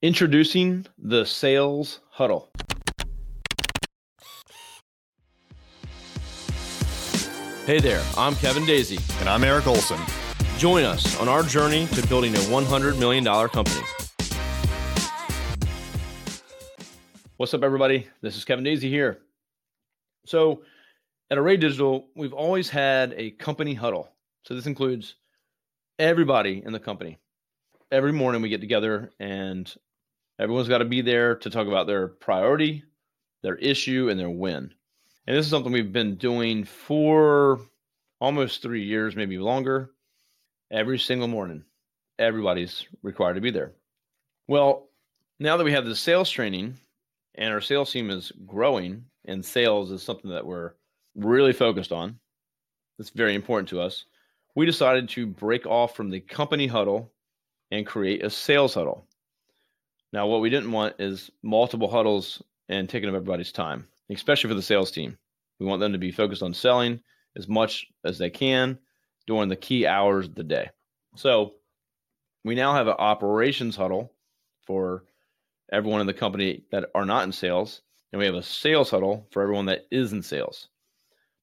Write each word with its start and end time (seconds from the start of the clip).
Introducing 0.00 0.86
the 0.96 1.24
Sales 1.24 1.98
Huddle. 2.08 2.52
Hey 7.66 7.80
there, 7.80 8.00
I'm 8.16 8.36
Kevin 8.36 8.64
Daisy. 8.64 9.00
And 9.18 9.28
I'm 9.28 9.42
Eric 9.42 9.66
Olson. 9.66 9.98
Join 10.56 10.84
us 10.84 11.18
on 11.20 11.28
our 11.28 11.42
journey 11.42 11.88
to 11.88 12.06
building 12.06 12.32
a 12.36 12.38
$100 12.38 12.96
million 13.00 13.24
company. 13.24 13.84
What's 17.36 17.52
up, 17.52 17.64
everybody? 17.64 18.06
This 18.20 18.36
is 18.36 18.44
Kevin 18.44 18.62
Daisy 18.62 18.88
here. 18.88 19.18
So, 20.26 20.62
at 21.28 21.38
Array 21.38 21.56
Digital, 21.56 22.06
we've 22.14 22.32
always 22.32 22.70
had 22.70 23.14
a 23.16 23.32
company 23.32 23.74
huddle. 23.74 24.12
So, 24.44 24.54
this 24.54 24.66
includes 24.66 25.16
everybody 25.98 26.62
in 26.64 26.72
the 26.72 26.78
company. 26.78 27.18
Every 27.90 28.12
morning 28.12 28.42
we 28.42 28.48
get 28.48 28.60
together 28.60 29.10
and 29.18 29.74
everyone's 30.38 30.68
got 30.68 30.78
to 30.78 30.84
be 30.84 31.00
there 31.00 31.36
to 31.36 31.50
talk 31.50 31.66
about 31.66 31.86
their 31.86 32.08
priority, 32.08 32.84
their 33.42 33.56
issue, 33.56 34.08
and 34.08 34.18
their 34.18 34.30
win. 34.30 34.72
And 35.26 35.36
this 35.36 35.44
is 35.44 35.50
something 35.50 35.72
we've 35.72 35.92
been 35.92 36.16
doing 36.16 36.64
for 36.64 37.60
almost 38.20 38.62
three 38.62 38.84
years, 38.84 39.16
maybe 39.16 39.38
longer. 39.38 39.90
Every 40.70 40.98
single 40.98 41.28
morning, 41.28 41.64
everybody's 42.18 42.86
required 43.02 43.34
to 43.34 43.40
be 43.40 43.50
there. 43.50 43.72
Well, 44.46 44.88
now 45.38 45.56
that 45.56 45.64
we 45.64 45.72
have 45.72 45.86
the 45.86 45.96
sales 45.96 46.30
training 46.30 46.74
and 47.34 47.52
our 47.52 47.60
sales 47.60 47.92
team 47.92 48.10
is 48.10 48.32
growing, 48.46 49.04
and 49.24 49.44
sales 49.44 49.90
is 49.90 50.02
something 50.02 50.30
that 50.30 50.46
we're 50.46 50.72
really 51.14 51.52
focused 51.52 51.92
on, 51.92 52.18
it's 52.98 53.10
very 53.10 53.34
important 53.34 53.68
to 53.70 53.80
us 53.80 54.04
we 54.58 54.66
decided 54.66 55.08
to 55.08 55.24
break 55.24 55.66
off 55.66 55.94
from 55.94 56.10
the 56.10 56.18
company 56.18 56.66
huddle 56.66 57.12
and 57.70 57.86
create 57.86 58.24
a 58.24 58.28
sales 58.28 58.74
huddle. 58.74 59.06
Now, 60.12 60.26
what 60.26 60.40
we 60.40 60.50
didn't 60.50 60.72
want 60.72 60.96
is 60.98 61.30
multiple 61.42 61.90
huddles 61.90 62.42
and 62.68 62.88
taking 62.88 63.08
up 63.08 63.14
everybody's 63.14 63.52
time, 63.52 63.86
especially 64.10 64.48
for 64.48 64.54
the 64.54 64.62
sales 64.62 64.90
team. 64.90 65.18
We 65.58 65.66
want 65.66 65.80
them 65.80 65.92
to 65.92 65.98
be 65.98 66.12
focused 66.12 66.42
on 66.42 66.54
selling 66.54 67.00
as 67.36 67.48
much 67.48 67.86
as 68.04 68.18
they 68.18 68.30
can 68.30 68.78
during 69.26 69.48
the 69.48 69.56
key 69.56 69.86
hours 69.86 70.26
of 70.26 70.34
the 70.34 70.44
day. 70.44 70.70
So, 71.16 71.54
we 72.44 72.54
now 72.54 72.74
have 72.74 72.86
an 72.86 72.94
operations 72.98 73.76
huddle 73.76 74.12
for 74.62 75.04
everyone 75.70 76.00
in 76.00 76.06
the 76.06 76.14
company 76.14 76.62
that 76.70 76.90
are 76.94 77.04
not 77.04 77.24
in 77.24 77.32
sales, 77.32 77.82
and 78.12 78.18
we 78.18 78.26
have 78.26 78.34
a 78.34 78.42
sales 78.42 78.90
huddle 78.90 79.26
for 79.30 79.42
everyone 79.42 79.66
that 79.66 79.86
is 79.90 80.12
in 80.12 80.22
sales. 80.22 80.68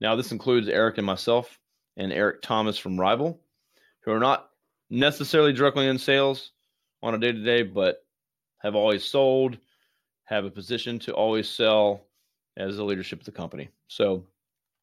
Now, 0.00 0.14
this 0.16 0.32
includes 0.32 0.68
Eric 0.68 0.98
and 0.98 1.06
myself 1.06 1.58
and 1.96 2.12
Eric 2.12 2.42
Thomas 2.42 2.78
from 2.78 3.00
Rival, 3.00 3.40
who 4.00 4.12
are 4.12 4.20
not 4.20 4.50
necessarily 4.90 5.52
directly 5.52 5.88
in 5.88 5.98
sales 5.98 6.52
on 7.02 7.14
a 7.14 7.18
day 7.18 7.32
to 7.32 7.42
day, 7.42 7.62
but 7.62 8.04
have 8.62 8.74
always 8.74 9.04
sold, 9.04 9.58
have 10.24 10.44
a 10.44 10.50
position 10.50 10.98
to 11.00 11.12
always 11.12 11.48
sell 11.48 12.06
as 12.56 12.76
the 12.76 12.84
leadership 12.84 13.18
of 13.18 13.26
the 13.26 13.32
company. 13.32 13.68
So 13.88 14.24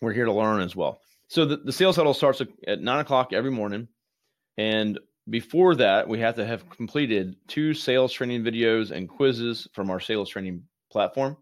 we're 0.00 0.12
here 0.12 0.26
to 0.26 0.32
learn 0.32 0.60
as 0.60 0.76
well. 0.76 1.00
So 1.28 1.44
the, 1.44 1.56
the 1.56 1.72
sales 1.72 1.96
huddle 1.96 2.14
starts 2.14 2.40
at 2.66 2.80
nine 2.80 3.00
o'clock 3.00 3.32
every 3.32 3.50
morning. 3.50 3.88
And 4.58 4.98
before 5.28 5.74
that, 5.76 6.08
we 6.08 6.20
have 6.20 6.36
to 6.36 6.46
have 6.46 6.68
completed 6.70 7.36
two 7.48 7.74
sales 7.74 8.12
training 8.12 8.44
videos 8.44 8.90
and 8.90 9.08
quizzes 9.08 9.66
from 9.72 9.90
our 9.90 10.00
sales 10.00 10.28
training 10.28 10.62
platform. 10.90 11.36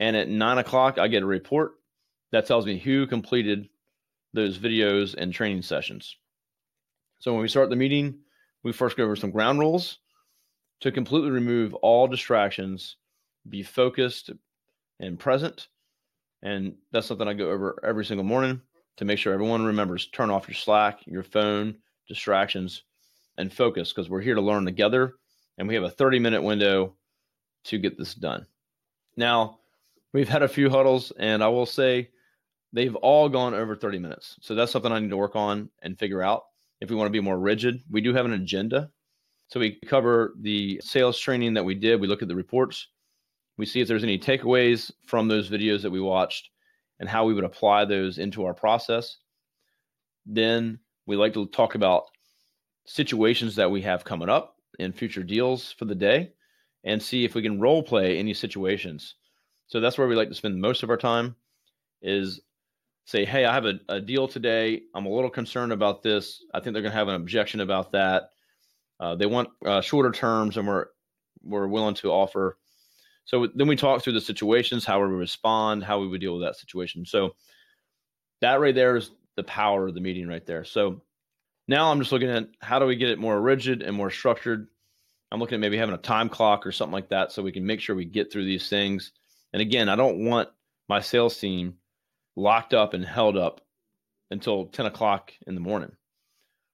And 0.00 0.16
at 0.16 0.28
nine 0.28 0.58
o'clock, 0.58 0.98
I 0.98 1.08
get 1.08 1.22
a 1.22 1.26
report 1.26 1.74
that 2.32 2.46
tells 2.46 2.66
me 2.66 2.78
who 2.78 3.06
completed 3.06 3.68
those 4.32 4.58
videos 4.58 5.14
and 5.16 5.32
training 5.32 5.62
sessions. 5.62 6.16
So 7.20 7.32
when 7.32 7.42
we 7.42 7.48
start 7.48 7.70
the 7.70 7.76
meeting, 7.76 8.18
we 8.62 8.72
first 8.72 8.96
go 8.96 9.04
over 9.04 9.16
some 9.16 9.30
ground 9.30 9.60
rules 9.60 9.98
to 10.80 10.92
completely 10.92 11.30
remove 11.30 11.74
all 11.74 12.06
distractions, 12.06 12.96
be 13.48 13.62
focused 13.62 14.30
and 15.00 15.18
present. 15.18 15.68
And 16.42 16.76
that's 16.92 17.06
something 17.06 17.26
I 17.26 17.34
go 17.34 17.50
over 17.50 17.80
every 17.84 18.04
single 18.04 18.24
morning 18.24 18.60
to 18.98 19.04
make 19.04 19.18
sure 19.18 19.32
everyone 19.32 19.64
remembers 19.64 20.08
turn 20.08 20.30
off 20.30 20.48
your 20.48 20.54
Slack, 20.54 21.00
your 21.06 21.22
phone, 21.22 21.76
distractions, 22.08 22.82
and 23.36 23.52
focus 23.52 23.92
because 23.92 24.08
we're 24.08 24.20
here 24.20 24.34
to 24.34 24.40
learn 24.40 24.64
together. 24.64 25.14
And 25.58 25.68
we 25.68 25.74
have 25.74 25.84
a 25.84 25.90
30 25.90 26.18
minute 26.18 26.42
window 26.42 26.94
to 27.64 27.78
get 27.78 27.98
this 27.98 28.14
done. 28.14 28.46
Now, 29.16 29.58
we've 30.12 30.28
had 30.28 30.42
a 30.42 30.48
few 30.48 30.70
huddles, 30.70 31.12
and 31.18 31.42
I 31.42 31.48
will 31.48 31.66
say 31.66 32.10
they've 32.72 32.94
all 32.96 33.28
gone 33.28 33.54
over 33.54 33.74
30 33.74 33.98
minutes. 33.98 34.36
So 34.42 34.54
that's 34.54 34.72
something 34.72 34.92
I 34.92 34.98
need 34.98 35.10
to 35.10 35.16
work 35.16 35.36
on 35.36 35.70
and 35.82 35.98
figure 35.98 36.22
out 36.22 36.44
if 36.80 36.90
we 36.90 36.96
want 36.96 37.06
to 37.06 37.12
be 37.12 37.20
more 37.20 37.38
rigid. 37.38 37.82
We 37.90 38.02
do 38.02 38.14
have 38.14 38.26
an 38.26 38.32
agenda. 38.32 38.90
So 39.48 39.60
we 39.60 39.78
cover 39.86 40.34
the 40.40 40.80
sales 40.82 41.18
training 41.18 41.54
that 41.54 41.64
we 41.64 41.74
did. 41.74 42.00
We 42.00 42.08
look 42.08 42.22
at 42.22 42.28
the 42.28 42.36
reports. 42.36 42.88
We 43.56 43.66
see 43.66 43.80
if 43.80 43.88
there's 43.88 44.02
any 44.02 44.18
takeaways 44.18 44.90
from 45.06 45.28
those 45.28 45.48
videos 45.48 45.82
that 45.82 45.90
we 45.90 46.00
watched 46.00 46.50
and 46.98 47.08
how 47.08 47.24
we 47.24 47.34
would 47.34 47.44
apply 47.44 47.84
those 47.84 48.18
into 48.18 48.44
our 48.44 48.54
process. 48.54 49.18
Then 50.26 50.78
we 51.06 51.16
like 51.16 51.34
to 51.34 51.46
talk 51.46 51.74
about 51.74 52.04
situations 52.86 53.56
that 53.56 53.70
we 53.70 53.82
have 53.82 54.04
coming 54.04 54.28
up 54.28 54.56
and 54.78 54.94
future 54.94 55.22
deals 55.22 55.72
for 55.72 55.84
the 55.84 55.94
day 55.94 56.32
and 56.84 57.02
see 57.02 57.24
if 57.24 57.34
we 57.34 57.42
can 57.42 57.60
role 57.60 57.82
play 57.82 58.18
any 58.18 58.34
situations. 58.34 59.14
So 59.68 59.80
that's 59.80 59.98
where 59.98 60.08
we 60.08 60.16
like 60.16 60.28
to 60.28 60.34
spend 60.34 60.60
most 60.60 60.82
of 60.82 60.90
our 60.90 60.96
time 60.96 61.34
is 62.02 62.40
say, 63.06 63.24
hey, 63.24 63.44
I 63.44 63.54
have 63.54 63.66
a, 63.66 63.74
a 63.88 64.00
deal 64.00 64.28
today. 64.28 64.82
I'm 64.94 65.06
a 65.06 65.12
little 65.12 65.30
concerned 65.30 65.72
about 65.72 66.02
this. 66.02 66.44
I 66.52 66.60
think 66.60 66.72
they're 66.74 66.82
going 66.82 66.92
to 66.92 66.98
have 66.98 67.08
an 67.08 67.14
objection 67.14 67.60
about 67.60 67.92
that. 67.92 68.30
Uh, 68.98 69.14
they 69.14 69.26
want 69.26 69.48
uh, 69.64 69.80
shorter 69.80 70.10
terms, 70.10 70.56
and 70.56 70.66
we're 70.66 70.86
we're 71.42 71.68
willing 71.68 71.94
to 71.96 72.10
offer. 72.10 72.58
So 73.24 73.48
then 73.54 73.66
we 73.66 73.76
talk 73.76 74.02
through 74.02 74.12
the 74.14 74.20
situations, 74.20 74.84
how 74.84 75.00
we 75.00 75.06
respond, 75.06 75.82
how 75.82 76.00
we 76.00 76.06
would 76.06 76.20
deal 76.20 76.34
with 76.34 76.42
that 76.42 76.56
situation. 76.56 77.04
So 77.04 77.34
that 78.40 78.60
right 78.60 78.74
there 78.74 78.96
is 78.96 79.10
the 79.36 79.42
power 79.42 79.88
of 79.88 79.94
the 79.94 80.00
meeting 80.00 80.28
right 80.28 80.46
there. 80.46 80.64
So 80.64 81.02
now 81.68 81.90
I'm 81.90 81.98
just 81.98 82.12
looking 82.12 82.30
at 82.30 82.48
how 82.60 82.78
do 82.78 82.86
we 82.86 82.96
get 82.96 83.10
it 83.10 83.18
more 83.18 83.40
rigid 83.40 83.82
and 83.82 83.96
more 83.96 84.10
structured. 84.10 84.68
I'm 85.32 85.40
looking 85.40 85.56
at 85.56 85.60
maybe 85.60 85.76
having 85.76 85.94
a 85.94 85.98
time 85.98 86.28
clock 86.28 86.66
or 86.66 86.72
something 86.72 86.92
like 86.92 87.08
that 87.08 87.32
so 87.32 87.42
we 87.42 87.52
can 87.52 87.66
make 87.66 87.80
sure 87.80 87.96
we 87.96 88.04
get 88.04 88.32
through 88.32 88.44
these 88.44 88.68
things. 88.68 89.12
And 89.52 89.60
again, 89.60 89.88
I 89.88 89.96
don't 89.96 90.24
want 90.24 90.48
my 90.88 91.00
sales 91.00 91.36
team 91.36 91.74
locked 92.36 92.74
up 92.74 92.94
and 92.94 93.04
held 93.04 93.36
up 93.36 93.60
until 94.30 94.66
10 94.66 94.86
o'clock 94.86 95.32
in 95.46 95.54
the 95.54 95.60
morning. 95.60 95.92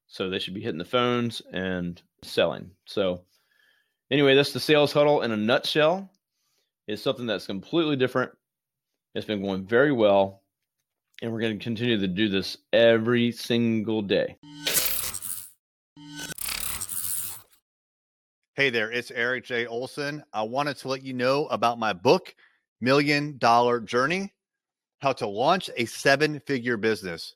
So 0.08 0.28
they 0.28 0.38
should 0.38 0.54
be 0.54 0.60
hitting 0.60 0.78
the 0.78 0.84
phones 0.84 1.40
and 1.52 2.00
selling. 2.22 2.70
So, 2.86 3.22
anyway, 4.10 4.34
that's 4.34 4.52
the 4.52 4.60
sales 4.60 4.92
huddle 4.92 5.22
in 5.22 5.32
a 5.32 5.36
nutshell. 5.36 6.10
It's 6.88 7.02
something 7.02 7.26
that's 7.26 7.46
completely 7.46 7.96
different. 7.96 8.32
It's 9.14 9.26
been 9.26 9.42
going 9.42 9.66
very 9.66 9.92
well. 9.92 10.42
And 11.20 11.32
we're 11.32 11.40
going 11.40 11.58
to 11.58 11.62
continue 11.62 11.98
to 11.98 12.08
do 12.08 12.28
this 12.28 12.56
every 12.72 13.30
single 13.30 14.02
day. 14.02 14.36
Hey 18.54 18.70
there, 18.70 18.90
it's 18.90 19.10
Eric 19.10 19.44
J. 19.44 19.66
Olson. 19.66 20.22
I 20.32 20.42
wanted 20.42 20.76
to 20.78 20.88
let 20.88 21.02
you 21.02 21.14
know 21.14 21.46
about 21.46 21.78
my 21.78 21.92
book, 21.92 22.34
Million 22.80 23.38
Dollar 23.38 23.80
Journey 23.80 24.32
how 25.02 25.12
to 25.12 25.26
launch 25.26 25.68
a 25.76 25.84
seven 25.84 26.38
figure 26.46 26.76
business. 26.76 27.34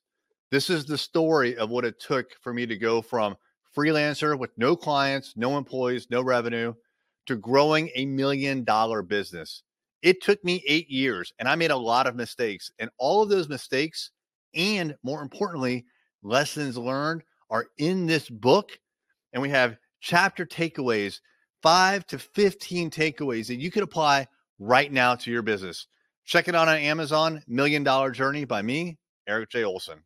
This 0.52 0.70
is 0.70 0.86
the 0.86 0.96
story 0.96 1.56
of 1.56 1.68
what 1.68 1.84
it 1.84 1.98
took 1.98 2.30
for 2.40 2.54
me 2.54 2.64
to 2.64 2.76
go 2.76 3.02
from 3.02 3.36
freelancer 3.74 4.38
with 4.38 4.50
no 4.56 4.76
clients, 4.76 5.34
no 5.36 5.56
employees, 5.56 6.08
no 6.10 6.22
revenue 6.22 6.74
to 7.26 7.36
growing 7.36 7.90
a 7.94 8.06
million 8.06 8.64
dollar 8.64 9.02
business. 9.02 9.62
It 10.02 10.22
took 10.22 10.42
me 10.44 10.62
eight 10.66 10.88
years 10.90 11.32
and 11.38 11.48
I 11.48 11.54
made 11.54 11.70
a 11.70 11.76
lot 11.76 12.06
of 12.06 12.14
mistakes. 12.14 12.70
And 12.78 12.90
all 12.98 13.22
of 13.22 13.28
those 13.28 13.48
mistakes, 13.48 14.10
and 14.54 14.94
more 15.02 15.22
importantly, 15.22 15.84
lessons 16.22 16.76
learned 16.76 17.22
are 17.50 17.66
in 17.78 18.06
this 18.06 18.28
book. 18.28 18.78
And 19.32 19.42
we 19.42 19.50
have 19.50 19.78
chapter 20.00 20.46
takeaways, 20.46 21.20
five 21.62 22.06
to 22.06 22.18
15 22.18 22.90
takeaways 22.90 23.48
that 23.48 23.56
you 23.56 23.70
can 23.70 23.82
apply 23.82 24.28
right 24.58 24.92
now 24.92 25.14
to 25.16 25.30
your 25.30 25.42
business. 25.42 25.86
Check 26.24 26.48
it 26.48 26.54
out 26.54 26.68
on 26.68 26.76
Amazon, 26.76 27.42
Million 27.46 27.84
Dollar 27.84 28.10
Journey 28.10 28.44
by 28.44 28.62
me, 28.62 28.98
Eric 29.28 29.50
J. 29.50 29.64
Olson. 29.64 30.02